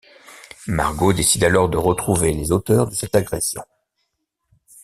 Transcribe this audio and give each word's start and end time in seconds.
Margot 0.65 1.13
décide 1.13 1.43
alors 1.43 1.69
de 1.69 1.77
retrouver 1.77 2.33
les 2.33 2.51
auteurs 2.51 2.87
de 2.89 2.95
cette 2.95 3.13
agression... 3.13 3.61